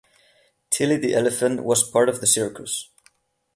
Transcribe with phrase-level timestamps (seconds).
[0.71, 2.89] Tillie the elephant was part of the circus.